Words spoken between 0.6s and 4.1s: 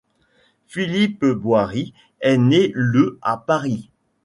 Philippe Boiry est né le à Paris.